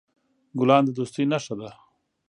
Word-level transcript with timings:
ګلان 0.59 0.83
د 0.85 0.89
دوستۍ 0.97 1.23
نښه 1.31 1.55
ده. 1.59 1.69